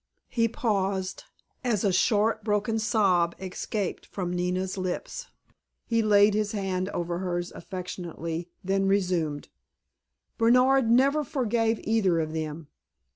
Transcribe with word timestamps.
He 0.29 0.47
paused, 0.47 1.25
as 1.63 1.83
a 1.83 1.93
short, 1.93 2.43
broken 2.43 2.79
sob 2.79 3.35
escaped 3.37 4.07
from 4.07 4.33
Nina's 4.33 4.75
lips. 4.75 5.27
He 5.85 6.01
laid 6.01 6.33
his 6.33 6.53
hand 6.53 6.89
over 6.89 7.19
hers 7.19 7.51
affectionately, 7.51 8.49
then 8.63 8.87
resumed: 8.87 9.49
"Bernard 10.39 10.89
never 10.89 11.23
forgave 11.23 11.79
either 11.83 12.19
of 12.19 12.33
them. 12.33 12.67